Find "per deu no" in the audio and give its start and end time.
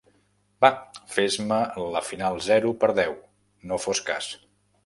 2.85-3.81